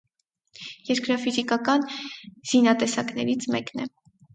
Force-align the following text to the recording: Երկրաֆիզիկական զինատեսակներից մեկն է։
Երկրաֆիզիկական 0.91 1.87
զինատեսակներից 1.99 3.51
մեկն 3.57 3.87
է։ 3.89 3.93